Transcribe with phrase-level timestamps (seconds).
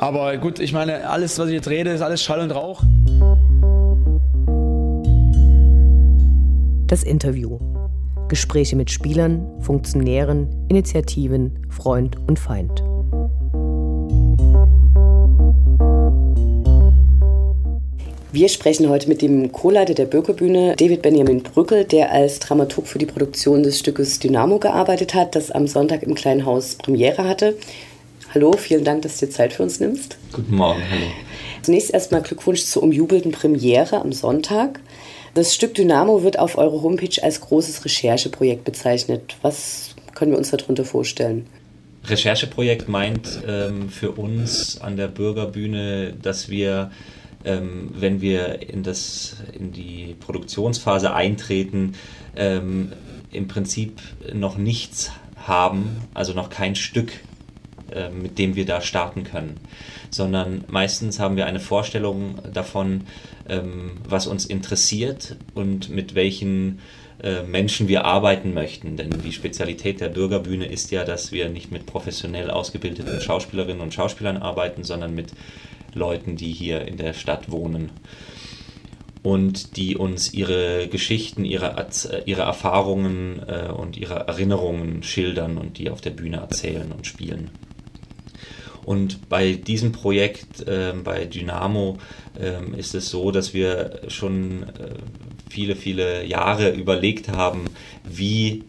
[0.00, 2.82] Aber gut, ich meine, alles, was ich jetzt rede, ist alles Schall und Rauch.
[6.86, 7.58] Das Interview.
[8.28, 12.82] Gespräche mit Spielern, Funktionären, Initiativen, Freund und Feind.
[18.32, 22.98] Wir sprechen heute mit dem Co-Leiter der Bürgerbühne, David Benjamin Brückel, der als Dramaturg für
[22.98, 27.54] die Produktion des Stückes Dynamo gearbeitet hat, das am Sonntag im Kleinen Haus Premiere hatte.
[28.32, 30.16] Hallo, vielen Dank, dass du dir Zeit für uns nimmst.
[30.32, 31.06] Guten Morgen, hallo.
[31.62, 34.78] Zunächst erstmal Glückwunsch zur umjubelten Premiere am Sonntag.
[35.34, 39.36] Das Stück Dynamo wird auf eurer Homepage als großes Rechercheprojekt bezeichnet.
[39.42, 41.46] Was können wir uns darunter vorstellen?
[42.04, 46.92] Rechercheprojekt meint ähm, für uns an der Bürgerbühne, dass wir
[47.44, 51.94] ähm, wenn wir in, das, in die Produktionsphase eintreten,
[52.36, 52.92] ähm,
[53.32, 54.00] im Prinzip
[54.32, 57.12] noch nichts haben, also noch kein Stück,
[58.10, 59.56] mit dem wir da starten können,
[60.10, 63.02] sondern meistens haben wir eine Vorstellung davon,
[63.48, 66.80] ähm, was uns interessiert und mit welchen
[67.22, 68.96] äh, Menschen wir arbeiten möchten.
[68.96, 73.92] Denn die Spezialität der Bürgerbühne ist ja, dass wir nicht mit professionell ausgebildeten Schauspielerinnen und
[73.92, 75.32] Schauspielern arbeiten, sondern mit
[75.92, 77.90] Leuten, die hier in der Stadt wohnen
[79.22, 81.86] und die uns ihre Geschichten, ihre,
[82.24, 87.50] ihre Erfahrungen äh, und ihre Erinnerungen schildern und die auf der Bühne erzählen und spielen.
[88.84, 91.98] Und bei diesem Projekt, äh, bei Dynamo,
[92.38, 94.94] äh, ist es so, dass wir schon äh,
[95.48, 97.64] viele, viele Jahre überlegt haben,
[98.04, 98.64] wie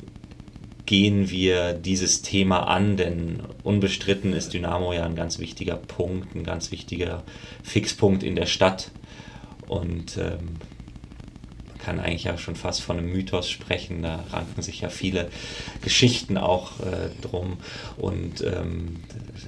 [0.86, 6.44] gehen wir dieses Thema an, denn unbestritten ist Dynamo ja ein ganz wichtiger Punkt, ein
[6.44, 7.24] ganz wichtiger
[7.64, 8.92] Fixpunkt in der Stadt.
[9.70, 10.58] Und ähm,
[11.84, 15.30] kann eigentlich ja schon fast von einem Mythos sprechen, da ranken sich ja viele
[15.82, 17.58] Geschichten auch äh, drum.
[17.98, 18.98] Und ähm,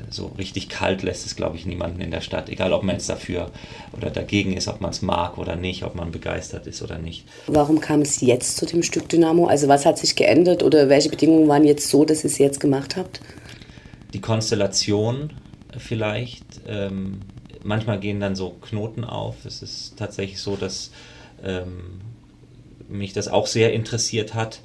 [0.10, 3.10] so richtig kalt lässt es, glaube ich, niemanden in der Stadt, egal ob man jetzt
[3.10, 3.52] dafür
[3.96, 7.26] oder dagegen ist, ob man es mag oder nicht, ob man begeistert ist oder nicht.
[7.48, 9.48] Warum kam es jetzt zu dem Stück Dynamo?
[9.48, 12.60] Also was hat sich geändert oder welche Bedingungen waren jetzt so, dass ihr es jetzt
[12.60, 13.22] gemacht habt?
[14.14, 15.32] Die Konstellation
[15.78, 16.46] vielleicht.
[16.68, 17.22] Ähm,
[17.64, 19.46] manchmal gehen dann so Knoten auf.
[19.46, 20.92] Es ist tatsächlich so, dass
[21.44, 22.02] ähm,
[22.94, 24.62] mich das auch sehr interessiert hat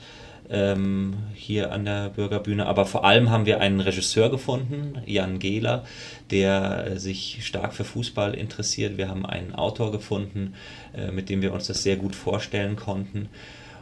[0.50, 2.66] ähm, hier an der Bürgerbühne.
[2.66, 5.84] Aber vor allem haben wir einen Regisseur gefunden, Jan Gehler,
[6.30, 8.96] der sich stark für Fußball interessiert.
[8.96, 10.54] Wir haben einen Autor gefunden,
[10.96, 13.28] äh, mit dem wir uns das sehr gut vorstellen konnten.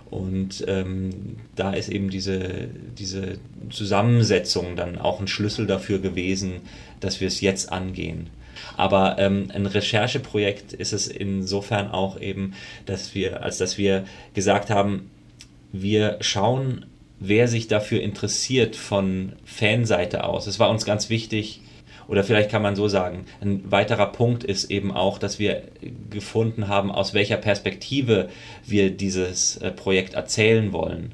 [0.09, 3.39] Und ähm, da ist eben diese, diese
[3.71, 6.61] Zusammensetzung dann auch ein Schlüssel dafür gewesen,
[7.01, 8.31] dass wir es jetzt angehen.
[8.77, 14.71] Aber ähm, ein Rechercheprojekt ist es insofern auch eben, dass wir, als dass wir gesagt
[14.71, 15.11] haben,
[15.73, 16.87] wir schauen,
[17.19, 20.47] wer sich dafür interessiert von Fanseite aus.
[20.47, 21.61] Es war uns ganz wichtig,
[22.09, 25.63] oder vielleicht kann man so sagen, ein weiterer Punkt ist eben auch, dass wir
[26.11, 28.29] gefunden haben, aus welcher Perspektive
[28.65, 31.13] wir dieses äh, Projekt erzählen wollen.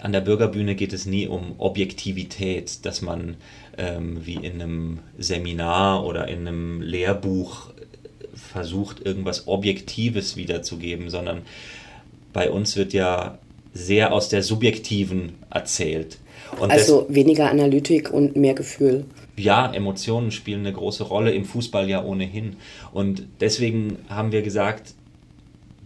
[0.00, 3.36] An der Bürgerbühne geht es nie um Objektivität, dass man
[3.78, 7.70] ähm, wie in einem Seminar oder in einem Lehrbuch
[8.34, 11.42] versucht, irgendwas Objektives wiederzugeben, sondern
[12.32, 13.38] bei uns wird ja
[13.72, 16.18] sehr aus der subjektiven erzählt.
[16.60, 19.04] Und also weniger Analytik und mehr Gefühl.
[19.36, 22.56] Ja, Emotionen spielen eine große Rolle im Fußball ja ohnehin.
[22.92, 24.94] Und deswegen haben wir gesagt,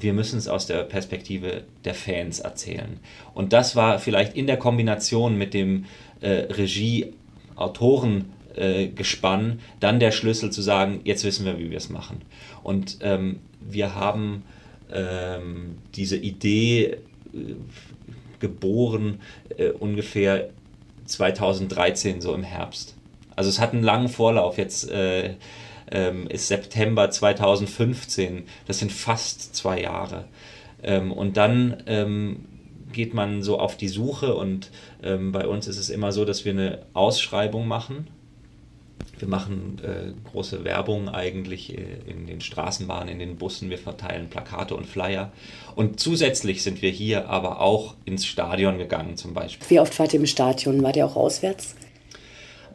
[0.00, 3.00] wir müssen es aus der Perspektive der Fans erzählen.
[3.34, 5.87] Und das war vielleicht in der Kombination mit dem
[6.21, 6.53] äh,
[7.59, 12.23] Regie-Autoren-Gespann äh, dann der Schlüssel zu sagen, jetzt wissen wir, wie wir es machen.
[12.63, 14.45] Und ähm, wir haben
[14.93, 16.99] ähm, diese Idee
[18.41, 19.21] geboren
[19.57, 20.51] äh, ungefähr
[21.07, 22.97] 2013, so im Herbst.
[23.37, 24.59] Also es hat einen langen Vorlauf.
[24.59, 25.35] Jetzt äh,
[25.91, 28.45] ähm, ist September 2015.
[28.67, 30.25] Das sind fast zwei Jahre.
[30.83, 32.45] Ähm, und dann ähm,
[32.93, 34.71] geht man so auf die Suche und
[35.03, 38.09] ähm, bei uns ist es immer so, dass wir eine Ausschreibung machen
[39.21, 43.71] wir machen äh, große Werbung eigentlich äh, in den Straßenbahnen, in den Bussen.
[43.71, 45.33] Wir verteilen Plakate und Flyer.
[45.74, 49.68] Und zusätzlich sind wir hier aber auch ins Stadion gegangen zum Beispiel.
[49.71, 50.83] Wie oft wart ihr im Stadion?
[50.83, 51.74] Wart ihr auch auswärts?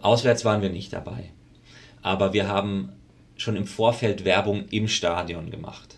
[0.02, 1.32] Auswärts waren wir nicht dabei.
[2.02, 2.90] Aber wir haben
[3.38, 5.96] schon im Vorfeld Werbung im Stadion gemacht.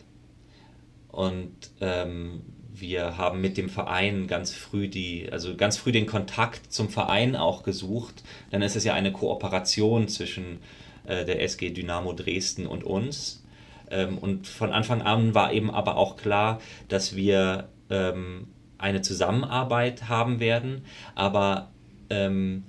[1.09, 2.41] Und ähm,
[2.79, 7.35] wir haben mit dem Verein ganz früh die, also ganz früh den Kontakt zum Verein
[7.35, 8.23] auch gesucht.
[8.51, 10.59] Dann ist es ja eine Kooperation zwischen
[11.05, 13.43] äh, der SG Dynamo Dresden und uns.
[13.89, 18.47] Ähm, und von Anfang an war eben aber auch klar, dass wir ähm,
[18.77, 20.85] eine Zusammenarbeit haben werden,
[21.15, 21.71] aber
[22.09, 22.63] ähm,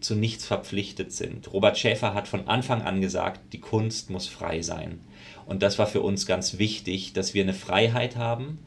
[0.00, 1.52] zu nichts verpflichtet sind.
[1.52, 5.00] Robert Schäfer hat von Anfang an gesagt, die Kunst muss frei sein.
[5.46, 8.58] Und das war für uns ganz wichtig, dass wir eine Freiheit haben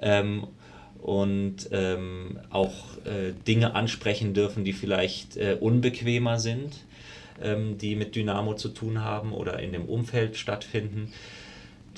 [0.00, 0.46] ähm,
[1.02, 6.84] und ähm, auch äh, Dinge ansprechen dürfen, die vielleicht äh, unbequemer sind,
[7.42, 11.12] ähm, die mit Dynamo zu tun haben oder in dem Umfeld stattfinden.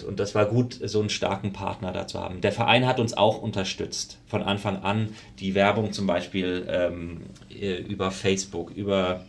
[0.07, 2.41] Und das war gut, so einen starken Partner da zu haben.
[2.41, 7.77] Der Verein hat uns auch unterstützt, von Anfang an die Werbung zum Beispiel ähm, äh,
[7.77, 9.25] über Facebook, über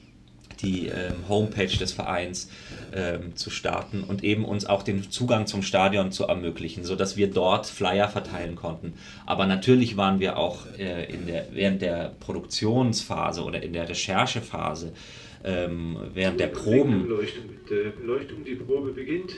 [0.62, 2.50] die ähm, Homepage des Vereins
[2.94, 7.30] ähm, zu starten und eben uns auch den Zugang zum Stadion zu ermöglichen, sodass wir
[7.30, 8.94] dort Flyer verteilen konnten.
[9.26, 14.94] Aber natürlich waren wir auch äh, in der, während der Produktionsphase oder in der Recherchephase,
[15.44, 17.04] ähm, während der Proben.
[17.04, 19.32] Beleuchtung, die Probe beginnt.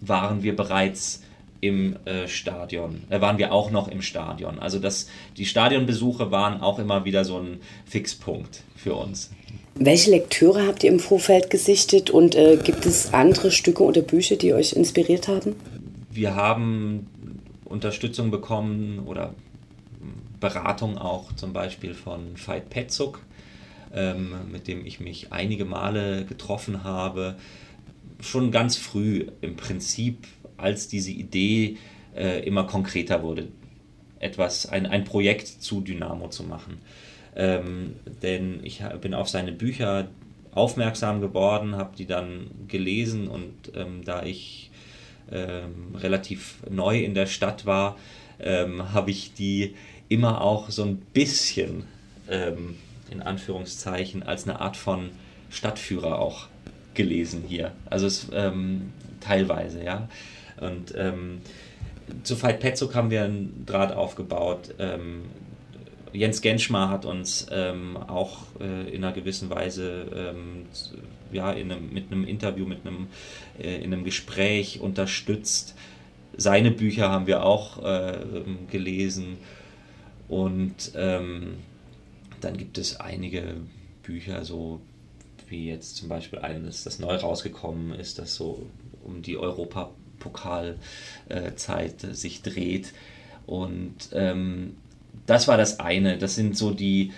[0.00, 1.22] Waren wir bereits
[1.62, 4.58] im äh, Stadion, äh, waren wir auch noch im Stadion.
[4.58, 9.30] Also das, die Stadionbesuche waren auch immer wieder so ein Fixpunkt für uns.
[9.76, 14.36] Welche Lektüre habt ihr im Vorfeld gesichtet und äh, gibt es andere Stücke oder Bücher,
[14.36, 15.54] die euch inspiriert haben?
[16.10, 17.06] Wir haben
[17.64, 19.32] Unterstützung bekommen oder
[20.40, 23.20] Beratung auch zum Beispiel von Veit Petzuk,
[23.94, 27.36] ähm, mit dem ich mich einige Male getroffen habe.
[28.20, 30.26] Schon ganz früh im Prinzip,
[30.62, 31.76] als diese Idee
[32.16, 33.48] äh, immer konkreter wurde,
[34.18, 36.78] etwas, ein, ein Projekt zu Dynamo zu machen.
[37.34, 40.08] Ähm, denn ich bin auf seine Bücher
[40.52, 44.70] aufmerksam geworden, habe die dann gelesen und ähm, da ich
[45.30, 47.96] ähm, relativ neu in der Stadt war,
[48.38, 49.74] ähm, habe ich die
[50.08, 51.84] immer auch so ein bisschen
[52.28, 52.76] ähm,
[53.10, 55.10] in Anführungszeichen als eine Art von
[55.50, 56.48] Stadtführer auch
[56.94, 57.72] gelesen hier.
[57.86, 60.08] Also es ähm, teilweise, ja.
[60.62, 60.94] Und
[62.22, 64.74] zu Veit Petzuk haben wir einen Draht aufgebaut.
[64.78, 65.22] Ähm,
[66.12, 70.66] Jens Genschmar hat uns ähm, auch äh, in einer gewissen Weise ähm,
[71.32, 73.08] ja, in einem, mit einem Interview, mit einem,
[73.58, 75.74] äh, in einem Gespräch unterstützt.
[76.36, 78.18] Seine Bücher haben wir auch äh,
[78.70, 79.38] gelesen.
[80.28, 81.54] Und ähm,
[82.40, 83.56] dann gibt es einige
[84.02, 84.80] Bücher, so
[85.48, 88.66] wie jetzt zum Beispiel eines, das neu rausgekommen ist, das so
[89.04, 89.36] um die
[90.24, 92.92] Europapokalzeit äh, sich dreht.
[93.46, 94.76] Und ähm,
[95.26, 96.18] das war das eine.
[96.18, 97.12] Das sind so die,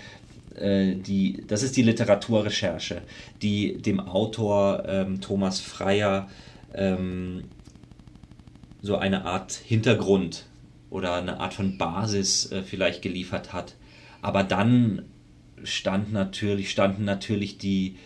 [0.56, 3.02] äh, die das ist die Literaturrecherche,
[3.42, 6.28] die dem Autor ähm, Thomas Freier
[6.74, 7.44] ähm,
[8.82, 10.46] so eine Art Hintergrund
[10.90, 13.74] oder eine Art von Basis äh, vielleicht geliefert hat.
[14.22, 15.02] Aber dann
[15.62, 17.96] stand natürlich, standen natürlich die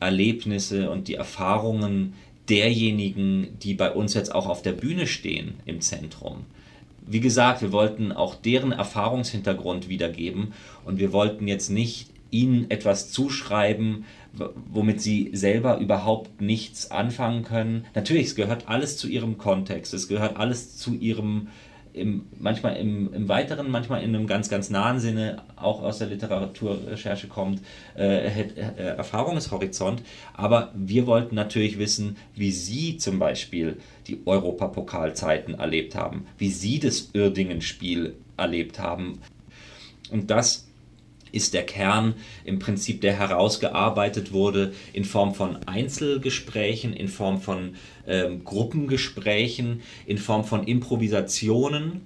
[0.00, 2.14] Erlebnisse und die Erfahrungen
[2.50, 6.44] derjenigen, die bei uns jetzt auch auf der Bühne stehen, im Zentrum
[7.10, 10.52] wie gesagt, wir wollten auch deren Erfahrungshintergrund wiedergeben
[10.84, 14.04] und wir wollten jetzt nicht ihnen etwas zuschreiben,
[14.72, 17.84] womit sie selber überhaupt nichts anfangen können.
[17.96, 21.48] Natürlich, es gehört alles zu ihrem Kontext, es gehört alles zu ihrem
[21.92, 26.08] im, manchmal im, im weiteren, manchmal in einem ganz, ganz nahen Sinne auch aus der
[26.08, 27.60] Literaturrecherche kommt,
[27.96, 28.46] äh,
[28.76, 30.02] Erfahrungshorizont.
[30.34, 36.78] Aber wir wollten natürlich wissen, wie Sie zum Beispiel die Europapokalzeiten erlebt haben, wie Sie
[36.78, 39.20] das Irdingen-Spiel erlebt haben.
[40.10, 40.69] Und das
[41.32, 47.74] ist der Kern im Prinzip, der herausgearbeitet wurde in Form von Einzelgesprächen, in Form von
[48.06, 52.02] ähm, Gruppengesprächen, in Form von Improvisationen.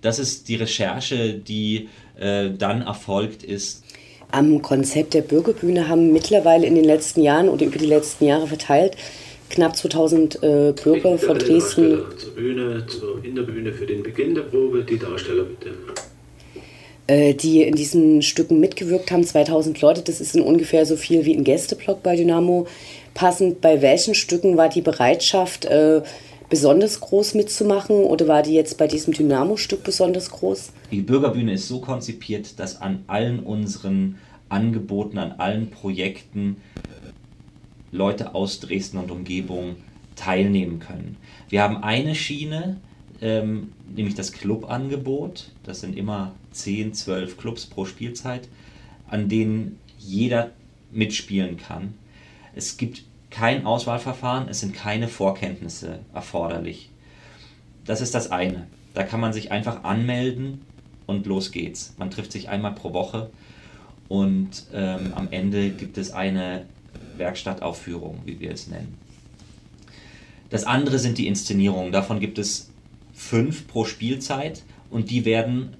[0.00, 3.84] Das ist die Recherche, die äh, dann erfolgt ist.
[4.30, 8.46] Am Konzept der Bürgerbühne haben mittlerweile in den letzten Jahren oder über die letzten Jahre
[8.46, 8.96] verteilt
[9.50, 12.02] knapp 2000 äh, Bürger von Dresden.
[12.16, 15.74] Zur Bühne, zur, in der Bühne für den Beginn der Probe, die Darsteller bitte.
[17.06, 20.02] Äh, die in diesen Stücken mitgewirkt haben, 2000 Leute.
[20.02, 22.66] Das ist in ungefähr so viel wie ein Gästeblock bei Dynamo.
[23.12, 26.02] Passend bei welchen Stücken war die Bereitschaft äh,
[26.48, 30.72] besonders groß mitzumachen oder war die jetzt bei diesem Dynamo-Stück besonders groß?
[30.90, 34.18] Die Bürgerbühne ist so konzipiert, dass an allen unseren
[34.48, 36.56] Angeboten, an allen Projekten
[37.94, 39.76] Leute aus Dresden und Umgebung
[40.16, 41.16] teilnehmen können.
[41.48, 42.78] Wir haben eine Schiene,
[43.24, 45.50] ähm, nämlich das Clubangebot.
[45.64, 48.48] Das sind immer 10, 12 Clubs pro Spielzeit,
[49.08, 50.50] an denen jeder
[50.92, 51.94] mitspielen kann.
[52.54, 56.90] Es gibt kein Auswahlverfahren, es sind keine Vorkenntnisse erforderlich.
[57.86, 58.66] Das ist das eine.
[58.92, 60.60] Da kann man sich einfach anmelden
[61.06, 61.94] und los geht's.
[61.96, 63.30] Man trifft sich einmal pro Woche
[64.08, 66.66] und ähm, am Ende gibt es eine
[67.16, 68.98] Werkstattaufführung, wie wir es nennen.
[70.50, 71.90] Das andere sind die Inszenierungen.
[71.90, 72.70] Davon gibt es
[73.14, 75.76] fünf pro Spielzeit und die werden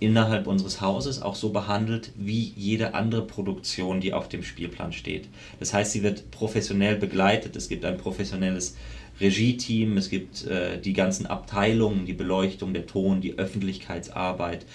[0.00, 5.28] innerhalb unseres Hauses auch so behandelt wie jede andere Produktion, die auf dem Spielplan steht.
[5.60, 7.56] Das heißt, sie wird professionell begleitet.
[7.56, 8.76] Es gibt ein professionelles
[9.20, 14.66] Regie-Team, es gibt äh, die ganzen Abteilungen, die Beleuchtung, der Ton, die Öffentlichkeitsarbeit,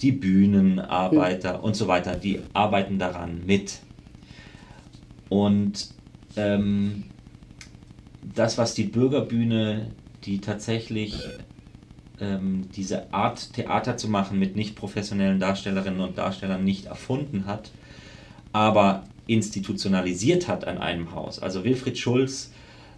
[0.00, 1.64] die Bühnenarbeiter mhm.
[1.64, 3.80] und so weiter, die arbeiten daran mit.
[5.28, 5.88] Und
[6.36, 7.04] ähm,
[8.34, 9.88] das, was die Bürgerbühne,
[10.24, 11.16] die tatsächlich
[12.20, 17.70] ähm, diese Art Theater zu machen mit nicht professionellen Darstellerinnen und Darstellern nicht erfunden hat,
[18.52, 21.38] aber institutionalisiert hat an einem Haus.
[21.38, 22.50] Also Wilfried Schulz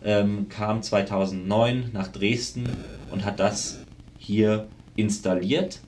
[0.03, 2.69] ähm, kam 2009 nach Dresden
[3.11, 3.81] und hat das
[4.19, 5.81] hier installiert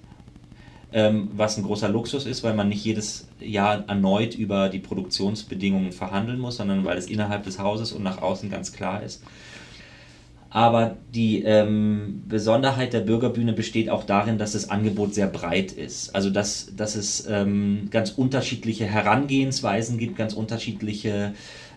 [0.92, 5.92] ähm, was ein großer Luxus ist, weil man nicht jedes Jahr erneut über die Produktionsbedingungen
[5.92, 9.22] verhandeln muss, sondern weil es innerhalb des Hauses und nach außen ganz klar ist.
[10.54, 16.14] Aber die ähm, Besonderheit der Bürgerbühne besteht auch darin, dass das Angebot sehr breit ist.
[16.14, 21.32] Also dass, dass es ähm, ganz unterschiedliche Herangehensweisen gibt, ganz unterschiedliche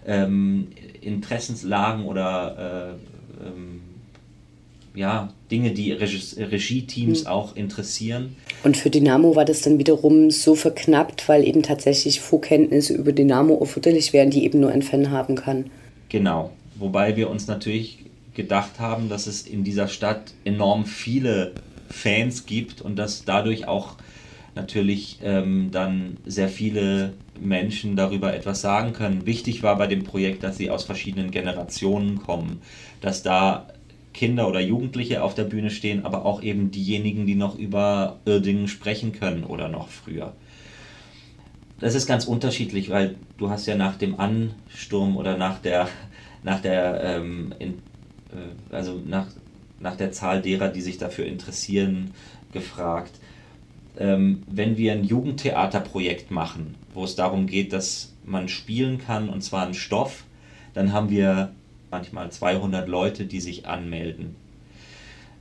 [0.06, 0.68] ähm,
[1.00, 2.98] Interessenslagen oder
[3.40, 3.82] äh, ähm,
[4.94, 7.30] ja, Dinge, die Regie-Teams mhm.
[7.30, 8.36] auch interessieren.
[8.66, 13.58] Und für Dynamo war das dann wiederum so verknappt, weil eben tatsächlich Vorkenntnisse über Dynamo
[13.58, 15.70] erforderlich wären, die eben nur ein Fan haben kann.
[16.10, 16.52] Genau.
[16.78, 18.06] Wobei wir uns natürlich
[18.36, 21.54] gedacht haben, dass es in dieser Stadt enorm viele
[21.90, 23.96] Fans gibt und dass dadurch auch
[24.56, 29.26] natürlich ähm, dann sehr viele Menschen darüber etwas sagen können.
[29.26, 32.62] Wichtig war bei dem Projekt, dass sie aus verschiedenen Generationen kommen,
[33.02, 33.68] dass da
[34.14, 38.70] Kinder oder Jugendliche auf der Bühne stehen, aber auch eben diejenigen, die noch über Irdingen
[38.70, 40.34] sprechen können oder noch früher.
[41.80, 45.90] Das ist ganz unterschiedlich, weil du hast ja nach dem Ansturm oder nach der,
[46.44, 47.72] nach der, ähm, äh,
[48.72, 49.28] also nach,
[49.80, 52.12] nach der Zahl derer, die sich dafür interessieren,
[52.52, 53.12] gefragt.
[53.98, 59.42] Ähm, wenn wir ein Jugendtheaterprojekt machen, wo es darum geht, dass man spielen kann und
[59.42, 60.26] zwar einen Stoff,
[60.74, 61.54] dann haben wir
[61.92, 64.36] manchmal 200 Leute, die sich anmelden.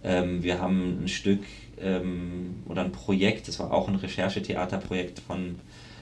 [0.05, 1.43] Ähm, wir haben ein Stück
[1.81, 5.57] ähm, oder ein Projekt, das war auch ein Recherchetheaterprojekt von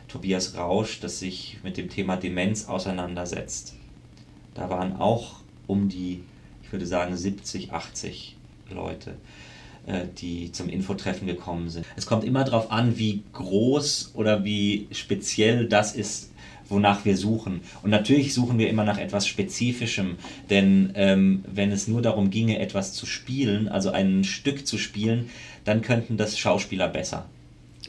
[0.09, 3.75] Tobias Rausch, das sich mit dem Thema Demenz auseinandersetzt.
[4.55, 6.23] Da waren auch um die,
[6.73, 8.35] ich würde sagen, 70, 80
[8.71, 9.13] Leute
[9.85, 11.85] äh, die zum Infotreffen gekommen sind.
[11.97, 16.31] Es kommt immer darauf an, wie groß oder wie speziell das ist,
[16.71, 17.61] wonach wir suchen.
[17.83, 20.17] Und natürlich suchen wir immer nach etwas Spezifischem,
[20.49, 25.29] denn ähm, wenn es nur darum ginge, etwas zu spielen, also ein Stück zu spielen,
[25.67, 27.27] dann könnten das Schauspieler besser.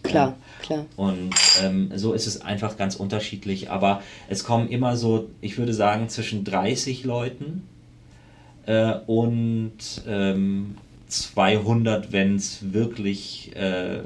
[0.02, 0.86] Klar, klar.
[0.98, 3.72] Und ähm, so ist es einfach ganz unterschiedlich.
[3.72, 7.63] Aber es kommen immer so, ich würde sagen, zwischen 30 Leuten
[8.65, 9.74] äh, und
[10.08, 10.77] ähm,
[11.08, 14.00] 200, wenn es wirklich äh,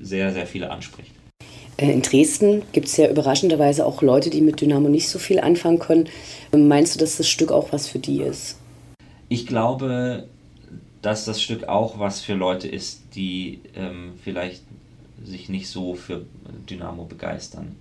[0.00, 1.12] sehr, sehr viele anspricht.
[1.76, 5.40] Äh, in Dresden gibt es ja überraschenderweise auch Leute, die mit Dynamo nicht so viel
[5.40, 6.08] anfangen können.
[6.52, 8.58] Meinst du, dass das Stück auch was für die ist?
[9.28, 10.28] Ich glaube,
[11.00, 14.62] dass das Stück auch was für Leute ist, die ähm, vielleicht
[15.24, 16.24] sich nicht so für
[16.68, 17.76] Dynamo begeistern.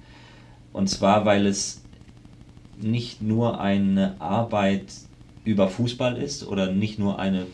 [0.74, 1.82] Und zwar, weil es
[2.80, 4.86] nicht nur eine Arbeit
[5.44, 7.48] über Fußball ist oder nicht nur eine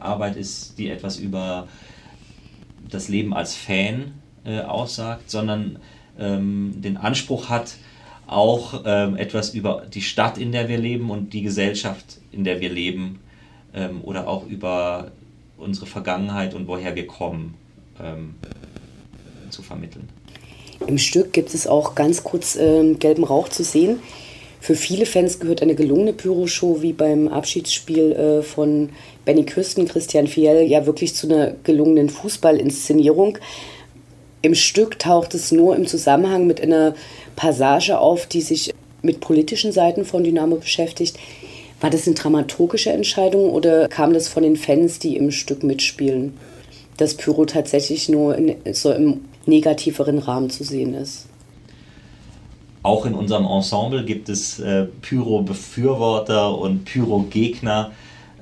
[0.00, 1.68] Arbeit ist, die etwas über
[2.88, 4.12] das Leben als Fan
[4.44, 5.78] äh, aussagt, sondern
[6.18, 7.76] ähm, den Anspruch hat,
[8.26, 12.60] auch ähm, etwas über die Stadt, in der wir leben und die Gesellschaft, in der
[12.60, 13.20] wir leben
[13.74, 15.10] ähm, oder auch über
[15.56, 17.54] unsere Vergangenheit und woher wir kommen
[18.00, 18.34] ähm,
[19.50, 20.08] zu vermitteln.
[20.86, 23.98] Im Stück gibt es auch ganz kurz ähm, gelben Rauch zu sehen.
[24.60, 28.90] Für viele Fans gehört eine gelungene Pyroshow wie beim Abschiedsspiel äh, von
[29.24, 33.38] Benny Küsten, Christian Fiel ja wirklich zu einer gelungenen Fußballinszenierung.
[34.42, 36.94] Im Stück taucht es nur im Zusammenhang mit einer
[37.36, 41.18] Passage auf, die sich mit politischen Seiten von Dynamo beschäftigt.
[41.80, 46.34] War das eine dramaturgische Entscheidung oder kam das von den Fans, die im Stück mitspielen,
[46.98, 51.29] dass Pyro tatsächlich nur in, so im negativeren Rahmen zu sehen ist?
[52.82, 57.92] Auch in unserem Ensemble gibt es äh, Pyro-Befürworter und Pyro-Gegner.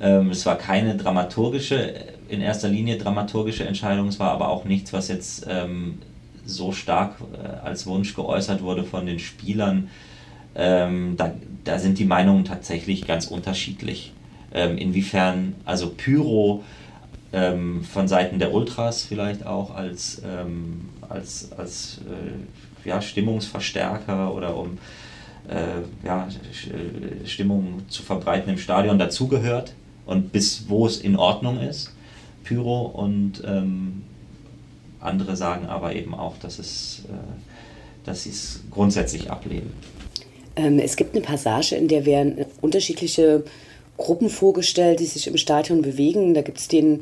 [0.01, 1.95] Ähm, es war keine dramaturgische
[2.29, 4.09] in erster Linie dramaturgische Entscheidung.
[4.09, 5.99] Es war aber auch nichts, was jetzt ähm,
[6.45, 9.89] so stark äh, als Wunsch geäußert wurde von den Spielern.
[10.55, 11.33] Ähm, da,
[11.65, 14.13] da sind die Meinungen tatsächlich ganz unterschiedlich.
[14.53, 16.63] Ähm, inwiefern, also Pyro
[17.33, 24.57] ähm, von Seiten der Ultras vielleicht auch als, ähm, als, als äh, ja, Stimmungsverstärker oder
[24.57, 24.79] um
[25.49, 26.29] äh, ja,
[27.25, 29.75] Stimmung zu verbreiten im Stadion dazugehört
[30.07, 31.95] und bis wo es in Ordnung ist.
[32.45, 34.05] Pyro und ähm,
[35.01, 39.73] andere sagen aber eben auch, dass, es, äh, dass sie es grundsätzlich ablehnen.
[40.57, 43.45] Ähm, es gibt eine Passage, in der werden unterschiedliche
[43.99, 46.33] Gruppen vorgestellt, die sich im Stadion bewegen.
[46.33, 47.01] Da gibt es den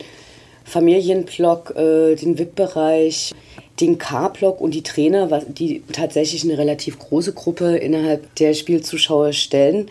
[0.65, 3.33] Familienblock, äh, den VIP-Bereich,
[3.79, 9.89] den K-Block und die Trainer, die tatsächlich eine relativ große Gruppe innerhalb der Spielzuschauer stellen.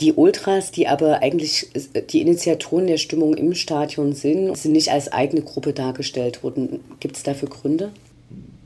[0.00, 1.68] Die Ultras, die aber eigentlich
[2.10, 6.80] die Initiatoren der Stimmung im Stadion sind, sind nicht als eigene Gruppe dargestellt worden.
[6.98, 7.90] Gibt es dafür Gründe?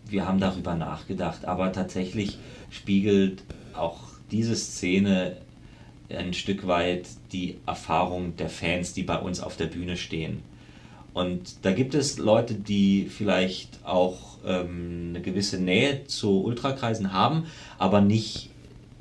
[0.09, 2.39] Wir haben darüber nachgedacht, aber tatsächlich
[2.71, 3.43] spiegelt
[3.77, 3.99] auch
[4.31, 5.37] diese Szene
[6.11, 10.43] ein Stück weit die Erfahrung der Fans, die bei uns auf der Bühne stehen.
[11.15, 17.47] Und da gibt es Leute, die vielleicht auch ähm, eine gewisse Nähe zu Ultrakreisen haben,
[17.79, 18.51] aber nicht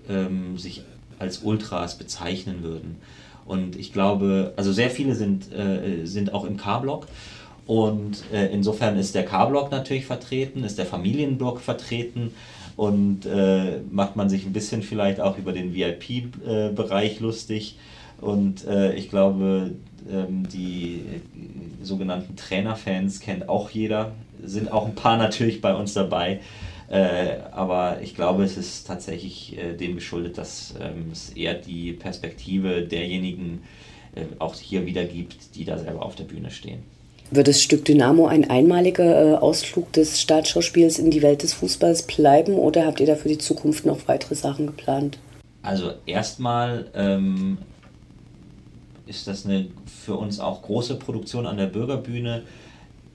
[0.08, 0.84] ähm, sich
[1.20, 2.98] als Ultras bezeichnen würden.
[3.46, 7.08] Und ich glaube, also sehr viele sind, äh, sind auch im K-Block.
[7.68, 12.34] Und äh, insofern ist der K-Block natürlich vertreten, ist der Familienblock vertreten
[12.75, 17.77] und äh, macht man sich ein bisschen vielleicht auch über den VIP-Bereich lustig.
[18.20, 19.72] Und äh, ich glaube,
[20.10, 21.03] ähm, die
[21.82, 24.13] sogenannten Trainerfans kennt auch jeder,
[24.44, 26.41] sind auch ein paar natürlich bei uns dabei.
[26.88, 31.94] Äh, aber ich glaube, es ist tatsächlich äh, dem geschuldet, dass ähm, es eher die
[31.94, 33.63] Perspektive derjenigen
[34.15, 36.84] äh, auch hier wieder gibt, die da selber auf der Bühne stehen.
[37.32, 42.03] Wird das Stück Dynamo ein einmaliger äh, Ausflug des Staatsschauspiels in die Welt des Fußballs
[42.03, 45.17] bleiben oder habt ihr da für die Zukunft noch weitere Sachen geplant?
[45.63, 47.58] Also erstmal ähm,
[49.08, 49.67] ist das eine
[50.03, 52.44] für uns auch große Produktion an der Bürgerbühne,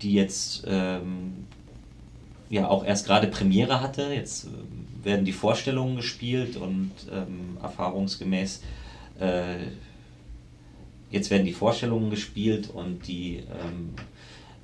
[0.03, 1.47] die jetzt ähm,
[2.49, 4.13] ja auch erst gerade Premiere hatte.
[4.13, 8.61] Jetzt äh, werden die Vorstellungen gespielt und ähm, erfahrungsgemäß
[9.21, 9.55] äh,
[11.11, 13.95] jetzt werden die Vorstellungen gespielt und die ähm,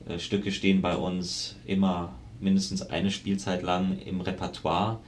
[0.09, 4.99] äh, Stücke stehen bei uns immer mindestens eine Spielzeit lang im Repertoire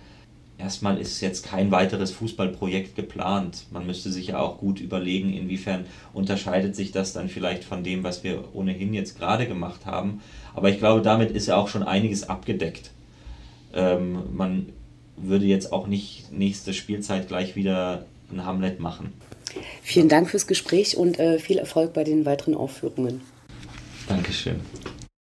[0.58, 3.66] erstmal ist jetzt kein weiteres Fußballprojekt geplant.
[3.70, 8.02] Man müsste sich ja auch gut überlegen, inwiefern unterscheidet sich das dann vielleicht von dem,
[8.02, 10.20] was wir ohnehin jetzt gerade gemacht haben.
[10.54, 12.90] Aber ich glaube, damit ist ja auch schon einiges abgedeckt.
[13.72, 14.66] Ähm, man
[15.16, 19.12] würde jetzt auch nicht nächste Spielzeit gleich wieder ein Hamlet machen.
[19.82, 23.22] Vielen Dank fürs Gespräch und äh, viel Erfolg bei den weiteren Aufführungen.
[24.08, 24.60] Dankeschön.